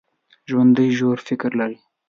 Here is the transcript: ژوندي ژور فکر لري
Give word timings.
ژوندي 0.49 0.87
ژور 0.97 1.17
فکر 1.27 1.51
لري 1.59 1.77